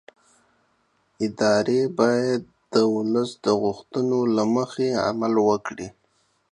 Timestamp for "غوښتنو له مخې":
3.61-4.87